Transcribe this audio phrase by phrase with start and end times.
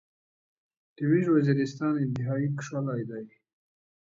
[0.95, 3.27] دې ميژ وزيرستان انتهایی کوشلاي داي